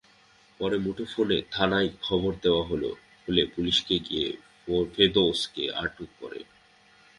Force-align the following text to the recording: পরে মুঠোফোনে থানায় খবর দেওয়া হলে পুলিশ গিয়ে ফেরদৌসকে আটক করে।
পরে 0.59 0.77
মুঠোফোনে 0.77 1.37
থানায় 1.51 1.89
খবর 2.01 2.31
দেওয়া 2.43 2.63
হলে 2.67 3.43
পুলিশ 3.55 3.77
গিয়ে 4.07 4.27
ফেরদৌসকে 4.93 5.63
আটক 5.83 6.09
করে। 6.19 6.39